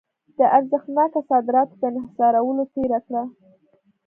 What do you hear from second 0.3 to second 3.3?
د ارزښتناکه صادراتو په انحصارولو تېره کړه.